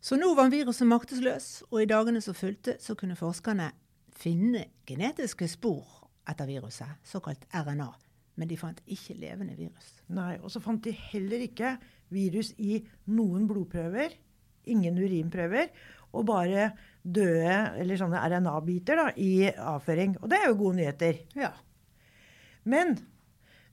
Så 0.01 0.17
nå 0.17 0.31
var 0.39 0.49
viruset 0.49 0.89
maktesløs, 0.89 1.49
og 1.69 1.83
i 1.83 1.91
dagene 1.91 2.23
som 2.25 2.37
fulgte, 2.39 2.79
så 2.81 2.97
kunne 2.97 3.19
forskerne 3.19 3.73
finne 4.17 4.69
genetiske 4.89 5.49
spor 5.51 6.07
etter 6.29 6.49
viruset, 6.49 7.03
såkalt 7.05 7.45
RNA. 7.53 7.91
Men 8.39 8.51
de 8.51 8.59
fant 8.61 8.81
ikke 8.87 9.17
levende 9.19 9.57
virus. 9.59 9.93
Nei, 10.15 10.37
Og 10.39 10.53
så 10.55 10.63
fant 10.63 10.83
de 10.85 10.95
heller 11.11 11.43
ikke 11.49 11.75
virus 12.15 12.53
i 12.63 12.79
noen 13.11 13.49
blodprøver, 13.51 14.15
ingen 14.69 14.99
urinprøver 15.01 15.73
og 16.17 16.27
bare 16.29 16.71
døde 17.03 17.57
eller 17.81 18.01
sånne 18.01 18.21
RNA-biter 18.31 19.03
i 19.21 19.49
avføring. 19.49 20.17
Og 20.23 20.31
det 20.31 20.39
er 20.39 20.51
jo 20.51 20.59
gode 20.61 20.79
nyheter. 20.81 21.23
Ja. 21.37 21.53
Men 22.69 22.97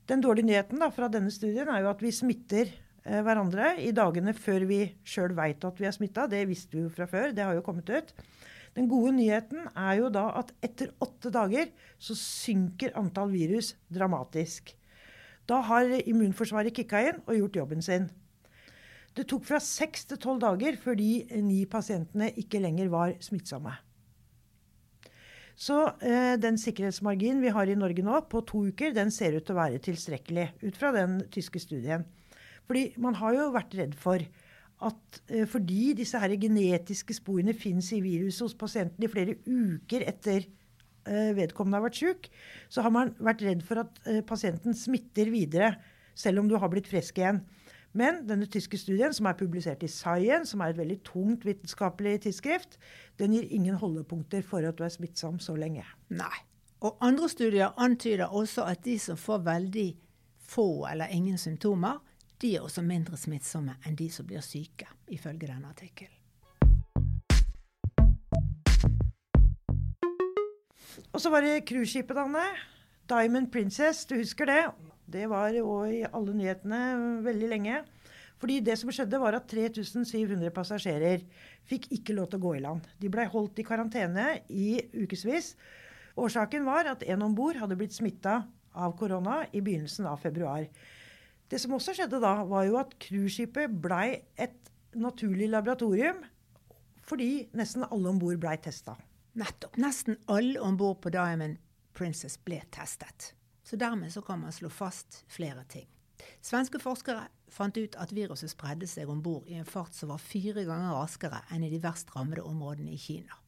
den 0.08 0.22
dårlige 0.24 0.48
nyheten 0.50 0.82
da, 0.82 0.90
fra 0.94 1.08
denne 1.12 1.32
studien 1.34 1.68
er 1.72 1.82
jo 1.84 1.90
at 1.90 2.02
vi 2.04 2.12
smitter 2.14 2.68
eh, 2.70 3.22
hverandre 3.24 3.74
i 3.82 3.92
dagene 3.96 4.34
før 4.36 4.66
vi 4.68 4.82
sjøl 5.06 5.34
veit 5.36 5.64
at 5.66 5.80
vi 5.80 5.88
er 5.88 5.96
smitta. 5.96 6.28
Det 6.30 6.44
visste 6.48 6.78
vi 6.78 6.84
jo 6.84 6.92
fra 6.92 7.08
før. 7.10 7.32
Det 7.36 7.44
har 7.44 7.56
jo 7.56 7.64
kommet 7.66 7.90
ut. 7.90 8.12
Den 8.76 8.90
gode 8.90 9.14
nyheten 9.16 9.70
er 9.72 9.94
jo 10.02 10.10
da 10.12 10.26
at 10.42 10.52
etter 10.64 10.92
åtte 11.00 11.32
dager 11.32 11.70
så 11.96 12.16
synker 12.18 12.92
antall 13.00 13.32
virus 13.32 13.72
dramatisk. 13.88 14.74
Da 15.48 15.62
har 15.64 15.88
immunforsvaret 16.02 16.74
kicka 16.76 17.00
inn 17.08 17.22
og 17.24 17.38
gjort 17.38 17.58
jobben 17.62 17.84
sin. 17.84 18.10
Det 19.16 19.24
tok 19.30 19.46
fra 19.48 19.60
seks 19.64 20.04
til 20.10 20.20
tolv 20.20 20.42
dager 20.42 20.76
før 20.76 20.98
de 20.98 21.40
ni 21.40 21.62
pasientene 21.70 22.28
ikke 22.36 22.60
lenger 22.60 22.90
var 22.92 23.14
smittsomme. 23.24 23.72
Så 25.56 25.78
eh, 26.04 26.34
den 26.36 26.58
sikkerhetsmarginen 26.60 27.40
vi 27.40 27.52
har 27.56 27.70
i 27.72 27.78
Norge 27.78 28.04
nå, 28.04 28.18
på 28.28 28.42
to 28.44 28.66
uker, 28.68 28.92
den 28.92 29.08
ser 29.14 29.38
ut 29.38 29.46
til 29.46 29.56
å 29.56 29.62
være 29.62 29.80
tilstrekkelig. 29.86 30.50
Ut 30.66 30.76
fra 30.76 30.90
den 30.92 31.22
tyske 31.32 31.62
studien. 31.62 32.04
Fordi 32.68 32.90
man 33.00 33.16
har 33.16 33.38
jo 33.38 33.46
vært 33.54 33.78
redd 33.78 33.96
for 33.96 34.20
at 34.84 35.20
eh, 35.32 35.46
fordi 35.48 35.94
disse 35.96 36.20
her 36.20 36.34
genetiske 36.40 37.16
sporene 37.16 37.54
fins 37.56 37.92
i 37.96 38.02
viruset 38.04 38.44
hos 38.44 38.56
pasienten 38.58 39.04
i 39.06 39.10
flere 39.10 39.38
uker 39.46 40.04
etter 40.04 40.44
eh, 40.44 41.32
vedkommende 41.36 41.80
har 41.80 41.86
vært 41.86 42.00
syk, 42.00 42.28
så 42.68 42.84
har 42.84 42.92
man 42.92 43.14
vært 43.18 43.44
redd 43.46 43.62
for 43.64 43.84
at 43.86 44.02
eh, 44.04 44.22
pasienten 44.26 44.76
smitter 44.76 45.32
videre, 45.32 45.74
selv 46.16 46.42
om 46.42 46.50
du 46.50 46.56
har 46.60 46.72
blitt 46.72 46.88
frisk 46.90 47.20
igjen. 47.20 47.42
Men 47.96 48.26
denne 48.28 48.48
tyske 48.52 48.76
studien, 48.76 49.14
som 49.16 49.28
er 49.28 49.38
publisert 49.38 49.84
i 49.86 49.88
Science, 49.88 50.50
som 50.52 50.60
er 50.60 50.74
et 50.74 50.80
veldig 50.80 50.98
tungt 51.06 51.46
vitenskapelig 51.48 52.18
tidsskrift, 52.26 52.76
den 53.16 53.32
gir 53.32 53.46
ingen 53.48 53.78
holdepunkter 53.80 54.44
for 54.44 54.66
at 54.68 54.76
du 54.76 54.84
er 54.84 54.92
smittsom 54.92 55.38
så 55.40 55.56
lenge. 55.56 55.86
Nei. 56.12 56.34
Og 56.84 56.98
andre 57.00 57.28
studier 57.32 57.72
antyder 57.80 58.28
også 58.28 58.66
at 58.68 58.84
de 58.84 58.98
som 59.00 59.16
får 59.16 59.46
veldig 59.46 59.86
få 60.46 60.68
eller 60.90 61.08
ingen 61.14 61.38
symptomer, 61.40 62.02
de 62.42 62.52
er 62.56 62.64
også 62.64 62.84
mindre 62.84 63.16
smittsomme 63.16 63.78
enn 63.86 63.96
de 63.96 64.10
som 64.12 64.26
blir 64.28 64.44
syke, 64.44 64.88
ifølge 65.08 65.48
denne 65.48 65.70
artikkelen. 65.72 66.12
Og 71.12 71.20
så 71.20 71.30
var 71.32 71.44
det 71.44 71.64
cruiseskipet, 71.68 72.18
Anne. 72.20 72.44
Diamond 73.08 73.48
Princess, 73.52 74.04
du 74.08 74.16
husker 74.18 74.48
det? 74.50 74.62
Det 75.06 75.28
var 75.30 75.54
i 75.54 76.02
alle 76.04 76.34
nyhetene 76.36 76.80
veldig 77.24 77.48
lenge. 77.52 77.82
Fordi 78.36 78.58
det 78.60 78.76
som 78.76 78.90
skjedde, 78.92 79.20
var 79.20 79.38
at 79.38 79.46
3700 79.48 80.52
passasjerer 80.52 81.22
fikk 81.68 81.88
ikke 81.96 82.16
lov 82.16 82.28
til 82.28 82.40
å 82.40 82.44
gå 82.44 82.54
i 82.58 82.64
land. 82.64 82.84
De 83.00 83.08
blei 83.12 83.24
holdt 83.32 83.62
i 83.62 83.64
karantene 83.64 84.26
i 84.52 84.76
ukevis. 84.92 85.54
Årsaken 86.20 86.66
var 86.68 86.90
at 86.92 87.04
en 87.06 87.24
om 87.24 87.36
bord 87.36 87.56
hadde 87.60 87.78
blitt 87.80 87.96
smitta 87.96 88.42
av 88.76 88.96
korona 88.98 89.44
i 89.56 89.62
begynnelsen 89.64 90.08
av 90.10 90.20
februar. 90.20 90.66
Det 91.50 91.60
som 91.62 91.76
også 91.76 91.94
skjedde 91.94 92.20
da, 92.22 92.40
var 92.48 92.66
jo 92.66 92.78
at 92.80 92.96
cruiseskipet 93.02 93.76
blei 93.82 94.16
et 94.34 94.72
naturlig 94.96 95.50
laboratorium 95.52 96.24
fordi 97.06 97.46
nesten 97.54 97.84
alle 97.86 98.10
om 98.10 98.18
bord 98.18 98.40
blei 98.42 98.56
testa. 98.58 98.96
Nettopp. 99.38 99.76
Nesten 99.78 100.16
alle 100.32 100.58
om 100.64 100.74
bord 100.80 100.98
på 101.04 101.12
Diamond 101.14 101.60
Princess 101.94 102.34
ble 102.42 102.58
testet. 102.74 103.30
Så 103.62 103.78
dermed 103.78 104.10
så 104.10 104.24
kan 104.26 104.40
man 104.42 104.54
slå 104.54 104.70
fast 104.72 105.22
flere 105.30 105.62
ting. 105.70 105.86
Svenske 106.42 106.80
forskere 106.82 107.28
fant 107.52 107.76
ut 107.78 107.96
at 108.00 108.12
viruset 108.14 108.50
spredde 108.50 108.88
seg 108.90 109.10
om 109.10 109.20
bord 109.22 109.46
i 109.46 109.58
en 109.60 109.68
fart 109.68 109.94
som 109.94 110.10
var 110.10 110.22
fire 110.22 110.64
ganger 110.66 110.96
raskere 110.96 111.44
enn 111.54 111.66
i 111.66 111.70
de 111.70 111.80
verst 111.82 112.10
rammede 112.16 112.42
områdene 112.42 112.94
i 112.94 113.00
Kina. 113.00 113.38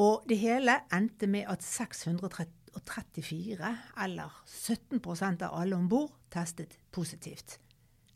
Og 0.00 0.24
det 0.28 0.38
hele 0.40 0.78
endte 0.92 1.28
med 1.28 1.48
at 1.52 1.64
634, 2.72 3.76
eller 4.04 4.30
17% 4.46 5.42
av 5.42 5.60
alle 5.60 5.76
om 5.76 5.88
bord, 5.88 6.10
testet 6.32 6.78
positivt. 6.90 7.58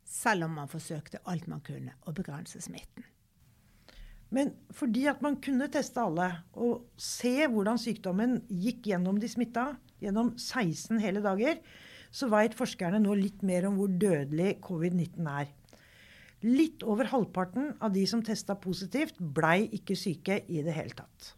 Selv 0.05 0.47
om 0.47 0.57
man 0.57 0.71
forsøkte 0.71 1.21
alt 1.25 1.47
man 1.51 1.61
kunne 1.61 1.97
å 2.07 2.15
begrense 2.17 2.61
smitten. 2.63 3.05
Men 4.35 4.53
fordi 4.75 5.05
at 5.07 5.21
man 5.23 5.39
kunne 5.43 5.69
teste 5.71 6.03
alle 6.03 6.31
og 6.59 6.89
se 6.99 7.47
hvordan 7.47 7.79
sykdommen 7.79 8.41
gikk 8.51 8.89
gjennom 8.91 9.21
de 9.23 9.31
smitta, 9.31 9.77
gjennom 10.03 10.33
16 10.35 10.99
hele 11.03 11.23
dager, 11.23 11.61
så 12.11 12.29
veit 12.33 12.57
forskerne 12.57 12.99
nå 13.03 13.15
litt 13.19 13.45
mer 13.47 13.69
om 13.69 13.79
hvor 13.79 13.93
dødelig 13.93 14.57
covid-19 14.65 15.31
er. 15.31 15.53
Litt 16.47 16.83
over 16.87 17.09
halvparten 17.11 17.75
av 17.81 17.95
de 17.95 18.05
som 18.09 18.23
testa 18.25 18.57
positivt, 18.61 19.19
blei 19.19 19.69
ikke 19.79 19.97
syke 19.99 20.43
i 20.49 20.63
det 20.65 20.75
hele 20.77 20.97
tatt. 20.97 21.33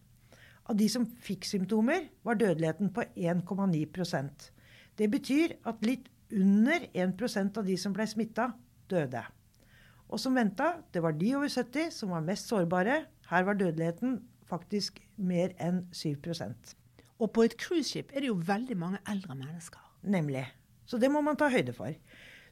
Av 0.69 0.77
de 0.77 0.87
som 0.91 1.07
fikk 1.25 1.47
symptomer, 1.49 2.07
var 2.23 2.37
dødeligheten 2.37 2.93
på 2.93 3.05
1,9% 3.17 4.49
Det 4.99 5.09
betyr 5.09 5.55
at 5.65 5.85
litt 5.85 6.09
under 6.29 6.85
1% 6.93 7.57
av 7.57 7.65
de 7.65 7.77
som 7.77 7.93
ble 7.95 8.05
smitta, 8.05 8.51
døde. 8.89 9.23
Og 10.09 10.21
som 10.21 10.35
venta, 10.37 10.75
det 10.93 11.01
var 11.01 11.17
de 11.17 11.35
over 11.37 11.49
70 11.49 11.89
som 11.93 12.13
var 12.13 12.25
mest 12.25 12.49
sårbare. 12.49 13.05
Her 13.29 13.47
var 13.47 13.57
dødeligheten 13.57 14.19
faktisk 14.49 15.01
mer 15.17 15.55
enn 15.61 15.87
7% 15.93 16.77
og 17.19 17.31
på 17.35 17.45
et 17.45 17.55
cruiseskip 17.59 18.13
er 18.13 18.23
det 18.23 18.31
jo 18.31 18.39
veldig 18.47 18.77
mange 18.79 19.01
eldre 19.11 19.35
mennesker. 19.35 19.81
Nemlig. 20.07 20.45
Så 20.87 20.97
det 20.97 21.11
må 21.11 21.21
man 21.21 21.37
ta 21.37 21.49
høyde 21.51 21.75
for. 21.75 21.91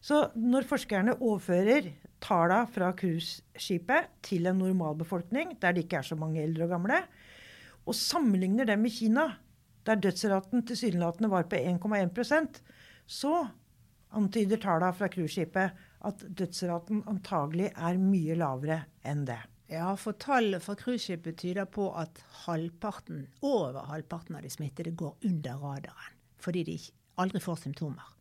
Så 0.04 0.28
når 0.38 0.68
forskerne 0.70 1.16
overfører 1.24 1.88
tallene 2.22 2.68
fra 2.70 2.92
cruiseskipet 2.98 4.12
til 4.28 4.50
en 4.50 4.60
normalbefolkning, 4.62 5.56
der 5.62 5.74
det 5.74 5.86
ikke 5.86 6.02
er 6.02 6.10
så 6.10 6.18
mange 6.20 6.44
eldre 6.44 6.68
og 6.68 6.76
gamle, 6.76 7.00
og 7.88 7.96
sammenligner 7.96 8.67
dem 8.67 8.84
med 8.84 8.91
Kina, 8.91 9.29
der 9.88 10.01
dødsraten 10.03 10.65
tilsynelatende 10.67 11.32
var 11.32 11.48
på 11.48 11.56
1,1% 11.56 12.60
så 13.08 13.48
antyder 14.17 14.60
tallene 14.62 14.96
fra 14.96 15.08
cruiseskipet 15.12 15.86
at 16.08 16.25
dødsraten 16.39 17.06
antagelig 17.10 17.72
er 17.72 18.00
mye 18.01 18.36
lavere 18.38 18.82
enn 19.08 19.24
det. 19.27 19.39
Ja, 19.72 19.89
for 20.00 20.15
tall 20.20 20.60
fra 20.63 20.77
cruiseskipet 20.79 21.39
tyder 21.41 21.67
på 21.72 21.89
at 22.00 22.22
halvparten, 22.46 23.25
over 23.44 23.88
halvparten 23.89 24.38
av 24.38 24.46
de 24.46 24.51
smittede 24.51 24.96
går 24.96 25.17
under 25.27 25.60
radaren. 25.63 26.13
Fordi 26.39 26.63
de 26.67 26.77
aldri 27.20 27.41
får 27.44 27.63
symptomer. 27.65 28.13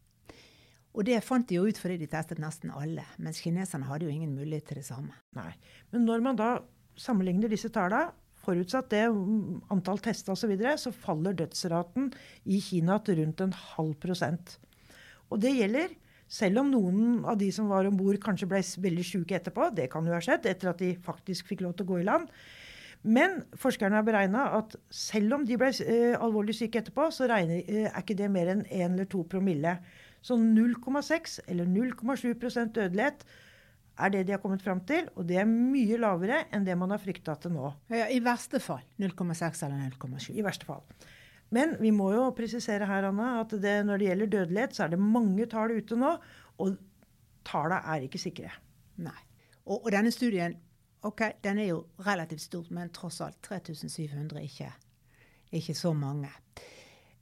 Og 0.97 1.05
det 1.07 1.21
fant 1.23 1.47
de 1.47 1.59
jo 1.59 1.67
ut 1.69 1.79
fordi 1.79 1.99
de 2.01 2.09
testet 2.11 2.41
nesten 2.41 2.73
alle. 2.73 3.05
Mens 3.23 3.43
kineserne 3.45 3.87
hadde 3.87 4.09
jo 4.09 4.15
ingen 4.15 4.33
mulighet 4.35 4.71
til 4.71 4.81
det 4.81 4.87
samme. 4.89 5.13
Nei. 5.37 5.53
Men 5.93 6.07
når 6.09 6.25
man 6.25 6.39
da 6.39 6.51
sammenligner 6.99 7.53
disse 7.53 7.69
tallene, 7.71 8.15
forutsatt 8.47 8.89
det 8.95 9.05
antall 9.75 10.01
testa 10.05 10.33
osv., 10.33 10.47
så, 10.47 10.51
videre, 10.51 10.77
så 10.81 10.95
faller 10.95 11.37
dødsraten 11.37 12.11
i 12.47 12.63
Kina 12.63 13.01
til 13.05 13.21
rundt 13.21 13.43
en 13.45 13.55
halv 13.75 13.97
prosent. 14.03 14.57
Og 15.31 15.43
det 15.43 15.57
gjelder 15.57 15.95
selv 16.27 16.63
om 16.65 16.71
noen 16.71 17.27
av 17.29 17.39
de 17.39 17.53
som 17.55 17.69
var 17.71 17.87
om 17.87 17.99
bord, 17.99 18.19
kanskje 18.23 18.49
ble 18.51 18.63
veldig 18.83 19.05
sjuke 19.07 19.37
etterpå. 19.39 19.71
Det 19.77 19.87
kan 19.93 20.07
jo 20.07 20.15
ha 20.15 20.23
skjedd 20.23 20.49
etter 20.51 20.73
at 20.73 20.81
de 20.83 20.97
faktisk 21.07 21.53
fikk 21.53 21.63
lov 21.63 21.77
til 21.77 21.87
å 21.87 21.91
gå 21.93 22.01
i 22.03 22.07
land. 22.09 22.31
Men 23.07 23.39
forskerne 23.61 24.01
har 24.01 24.07
beregna 24.07 24.49
at 24.57 24.75
selv 24.91 25.37
om 25.37 25.45
de 25.47 25.59
ble 25.61 25.69
eh, 25.85 26.17
alvorlig 26.19 26.57
syke 26.59 26.81
etterpå, 26.81 27.07
så 27.15 27.29
regner, 27.31 27.63
eh, 27.63 27.87
er 27.87 28.03
ikke 28.03 28.17
det 28.19 28.31
mer 28.35 28.51
enn 28.51 28.65
1 28.67 28.97
eller 28.97 29.07
2 29.13 29.23
promille. 29.31 29.77
Så 30.27 30.35
0,6 30.41 31.39
eller 31.47 31.69
0,7% 31.71 32.75
dødelighet 32.75 33.23
er 33.97 34.13
det 34.13 34.25
de 34.27 34.35
har 34.35 34.41
kommet 34.43 34.65
fram 34.65 34.83
til. 34.89 35.09
Og 35.17 35.27
det 35.29 35.39
er 35.41 35.49
mye 35.49 35.99
lavere 36.01 36.45
enn 36.55 36.67
det 36.67 36.77
man 36.79 36.93
har 36.95 37.03
frykta 37.03 37.37
til 37.41 37.55
nå. 37.57 37.71
Ja, 37.93 38.09
I 38.13 38.21
verste 38.25 38.61
fall 38.63 38.85
0,6 39.03 39.65
eller 39.67 39.87
0,7. 39.97 40.33
I 40.37 40.45
verste 40.45 40.69
fall. 40.69 40.85
Men 41.55 41.77
vi 41.79 41.93
må 41.95 42.11
jo 42.13 42.27
presisere 42.35 42.89
her, 42.89 43.07
Anna, 43.09 43.37
at 43.45 43.55
det, 43.63 43.79
når 43.87 44.01
det 44.01 44.09
gjelder 44.09 44.33
dødelighet, 44.33 44.77
så 44.77 44.85
er 44.87 44.95
det 44.95 45.03
mange 45.03 45.47
tall 45.51 45.77
ute 45.77 45.99
nå. 45.99 46.17
Og 46.63 46.79
tallene 47.47 47.83
er 47.95 48.07
ikke 48.07 48.21
sikre. 48.21 48.53
Nei. 49.03 49.19
Og, 49.67 49.81
og, 49.81 49.91
denne 49.95 50.13
studien 50.15 50.57
ok, 51.07 51.23
den 51.43 51.61
er 51.63 51.71
jo 51.71 51.83
relativt 52.07 52.43
stor, 52.43 52.67
men 52.75 52.91
tross 52.95 53.21
alt 53.23 53.39
3700, 53.47 54.43
ikke, 54.43 54.71
ikke 55.55 55.75
så 55.79 55.93
mange. 55.95 56.31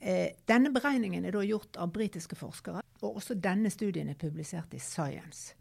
Eh, 0.01 0.37
denne 0.49 0.73
beregningen 0.73 1.25
er 1.25 1.37
da 1.37 1.43
gjort 1.45 1.77
av 1.81 1.93
britiske 1.93 2.37
forskere, 2.39 2.81
og 3.03 3.21
også 3.21 3.37
denne 3.41 3.73
studien 3.73 4.09
er 4.09 4.19
publisert 4.21 4.73
i 4.77 4.81
Science. 4.81 5.53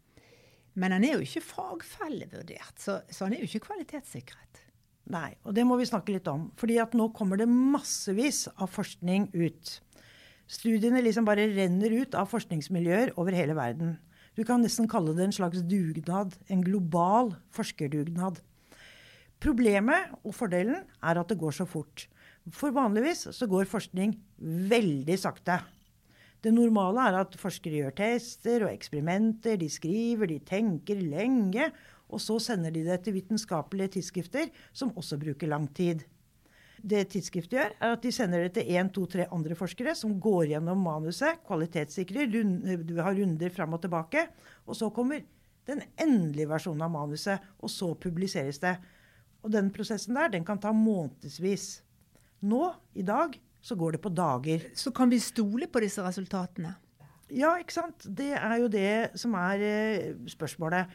Men 0.74 0.94
han 0.96 1.06
er 1.06 1.16
jo 1.16 1.24
ikke 1.24 1.44
fagfellevurdert, 1.44 2.78
så, 2.82 2.98
så 3.10 3.28
han 3.28 3.36
er 3.36 3.44
jo 3.44 3.50
ikke 3.50 3.66
kvalitetssikret. 3.68 4.62
Nei, 5.12 5.34
og 5.44 5.52
det 5.56 5.66
må 5.68 5.76
vi 5.76 5.86
snakke 5.88 6.14
litt 6.14 6.28
om. 6.30 6.48
fordi 6.56 6.78
at 6.80 6.94
nå 6.96 7.10
kommer 7.16 7.36
det 7.36 7.48
massevis 7.50 8.46
av 8.56 8.72
forskning 8.72 9.28
ut. 9.34 9.74
Studiene 10.48 11.02
liksom 11.04 11.26
bare 11.28 11.46
renner 11.52 11.92
ut 11.92 12.16
av 12.16 12.28
forskningsmiljøer 12.32 13.14
over 13.20 13.36
hele 13.36 13.56
verden. 13.56 13.98
Du 14.34 14.42
kan 14.44 14.62
nesten 14.64 14.88
kalle 14.90 15.14
det 15.14 15.28
en 15.28 15.36
slags 15.36 15.62
dugnad. 15.62 16.34
En 16.50 16.64
global 16.64 17.34
forskerdugnad. 17.54 18.40
Problemet 19.44 20.10
og 20.24 20.34
fordelen 20.34 20.82
er 21.04 21.20
at 21.20 21.30
det 21.30 21.38
går 21.38 21.54
så 21.54 21.68
fort. 21.68 22.08
For 22.52 22.74
vanligvis 22.74 23.28
så 23.32 23.48
går 23.48 23.68
forskning 23.70 24.16
veldig 24.40 25.16
sakte. 25.20 25.60
Det 26.44 26.52
normale 26.52 27.06
er 27.08 27.16
at 27.22 27.36
forskere 27.40 27.78
gjør 27.80 27.94
tester 27.96 28.66
og 28.66 28.72
eksperimenter. 28.74 29.56
De 29.56 29.68
skriver, 29.72 30.28
de 30.28 30.42
tenker 30.44 31.00
lenge. 31.00 31.70
Og 32.12 32.20
så 32.20 32.36
sender 32.42 32.74
de 32.74 32.82
det 32.84 32.98
til 33.04 33.16
vitenskapelige 33.16 33.96
tidsskrifter, 33.96 34.50
som 34.72 34.92
også 34.92 35.16
bruker 35.20 35.48
lang 35.48 35.70
tid. 35.74 36.04
det 36.84 37.06
tidsskriftet 37.08 37.56
gjør, 37.56 37.70
er 37.80 37.94
at 37.94 38.02
de 38.04 38.10
sender 38.12 38.42
det 38.44 38.50
til 38.58 38.74
én, 38.76 38.90
to, 38.92 39.06
tre 39.08 39.24
andre 39.32 39.56
forskere 39.56 39.94
som 39.96 40.18
går 40.20 40.50
gjennom 40.50 40.82
manuset, 40.84 41.38
kvalitetssikrer, 41.46 42.28
rund, 42.28 42.90
har 43.00 43.16
runder 43.16 43.54
fram 43.54 43.72
og 43.72 43.80
tilbake. 43.80 44.26
Og 44.66 44.76
så 44.76 44.90
kommer 44.92 45.24
den 45.64 45.80
endelige 45.96 46.50
versjonen 46.50 46.84
av 46.84 46.92
manuset, 46.92 47.40
og 47.58 47.72
så 47.72 47.94
publiseres 47.96 48.60
det. 48.60 48.74
Og 49.40 49.52
den 49.52 49.72
prosessen 49.72 50.16
der, 50.18 50.28
den 50.28 50.44
kan 50.44 50.60
ta 50.60 50.74
månedsvis. 50.76 51.80
Nå, 52.44 52.68
i 52.92 53.02
dag, 53.02 53.32
så 53.64 53.76
går 53.80 53.96
det 53.96 54.02
på 54.04 54.12
dager. 54.12 54.68
Så 54.76 54.92
kan 54.92 55.08
vi 55.12 55.22
stole 55.22 55.68
på 55.72 55.80
disse 55.84 56.04
resultatene? 56.04 56.74
Ja, 57.32 57.54
ikke 57.58 57.78
sant. 57.78 58.04
Det 58.04 58.34
er 58.36 58.56
jo 58.60 58.68
det 58.70 59.16
som 59.18 59.34
er 59.40 59.64
eh, 59.64 60.12
spørsmålet. 60.28 60.92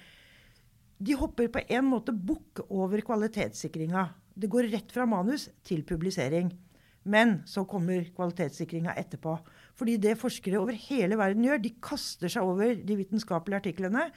De 0.99 1.15
hopper 1.17 1.49
på 1.51 1.63
en 1.65 1.87
måte 1.89 2.13
bukk 2.13 2.61
over 2.69 3.01
kvalitetssikringa. 3.07 4.05
Det 4.39 4.51
går 4.51 4.69
rett 4.71 4.91
fra 4.93 5.07
manus 5.09 5.47
til 5.65 5.81
publisering. 5.87 6.51
Men 7.09 7.39
så 7.49 7.63
kommer 7.65 8.05
kvalitetssikringa 8.13 8.93
etterpå. 8.99 9.33
Fordi 9.79 9.95
det 9.97 10.19
forskere 10.19 10.59
over 10.59 10.77
hele 10.77 11.17
verden 11.17 11.47
gjør, 11.47 11.61
de 11.63 11.73
kaster 11.81 12.29
seg 12.29 12.45
over 12.45 12.75
de 12.75 12.97
vitenskapelige 12.99 13.63
artiklene. 13.63 14.09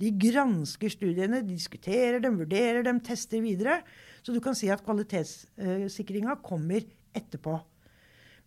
De 0.00 0.10
gransker 0.16 0.90
studiene, 0.90 1.42
de 1.44 1.54
diskuterer 1.54 2.18
dem, 2.24 2.40
vurderer 2.40 2.82
dem, 2.82 2.98
tester 3.04 3.44
videre. 3.44 3.82
Så 4.24 4.34
du 4.34 4.40
kan 4.42 4.56
si 4.58 4.72
at 4.72 4.82
kvalitetssikringa 4.82 6.40
kommer 6.42 6.88
etterpå. 7.14 7.60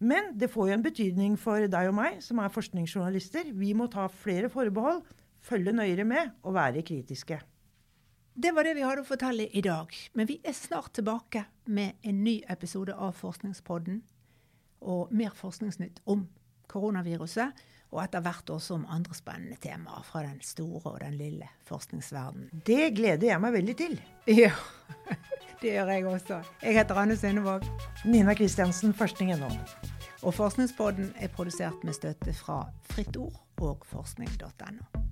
Men 0.03 0.33
det 0.35 0.51
får 0.51 0.69
jo 0.69 0.75
en 0.75 0.83
betydning 0.83 1.35
for 1.39 1.63
deg 1.71 1.89
og 1.89 1.95
meg, 1.95 2.19
som 2.23 2.41
er 2.43 2.51
forskningsjournalister. 2.51 3.53
Vi 3.55 3.71
må 3.77 3.87
ta 3.91 4.09
flere 4.11 4.49
forbehold, 4.51 5.03
følge 5.43 5.71
nøyere 5.75 6.05
med 6.07 6.33
og 6.43 6.57
være 6.57 6.83
kritiske. 6.83 7.39
Det 8.33 8.51
var 8.55 8.65
det 8.65 8.73
vi 8.75 8.83
hadde 8.83 9.03
å 9.03 9.07
fortelle 9.07 9.45
i 9.53 9.61
dag. 9.61 9.93
Men 10.17 10.27
vi 10.27 10.39
er 10.43 10.55
snart 10.57 10.95
tilbake 10.97 11.45
med 11.69 12.01
en 12.01 12.23
ny 12.25 12.39
episode 12.49 12.95
av 12.95 13.13
Forskningspodden. 13.19 14.01
Og 14.83 15.13
mer 15.15 15.31
forskningsnytt 15.37 16.01
om 16.09 16.25
koronaviruset. 16.67 17.63
Og 17.93 18.01
etter 18.01 18.23
hvert 18.25 18.49
også 18.49 18.79
om 18.79 18.87
andre 18.89 19.13
spennende 19.13 19.59
temaer 19.61 20.03
fra 20.07 20.25
den 20.25 20.41
store 20.41 20.95
og 20.95 20.99
den 21.05 21.13
lille 21.19 21.47
forskningsverdenen. 21.69 22.63
Det 22.65 22.89
gleder 22.97 23.29
jeg 23.29 23.45
meg 23.45 23.53
veldig 23.59 23.79
til. 23.85 23.97
Ja, 24.33 24.51
det 25.61 25.77
gjør 25.77 25.93
jeg 25.93 26.09
også. 26.17 26.41
Jeg 26.65 26.79
heter 26.81 27.03
Anne 27.05 27.19
Synnevåg. 27.21 27.69
Nina 28.09 28.33
Kristiansen, 28.33 28.97
forskning.no. 28.97 29.53
Og 30.23 30.33
Forskningspodden 30.33 31.13
er 31.19 31.27
produsert 31.27 31.83
med 31.83 31.93
støtte 31.93 32.33
fra 32.33 32.65
Fritt 32.89 33.17
Ord 33.17 33.43
og 33.61 33.83
forskning.no. 33.85 35.02